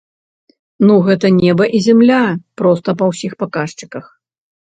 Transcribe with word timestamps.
Ну 0.87 0.95
гэта 1.07 1.27
неба 1.41 1.67
і 1.79 1.83
зямля 1.89 2.23
проста 2.61 2.89
па 3.01 3.05
ўсіх 3.13 3.31
паказчыках! 3.43 4.05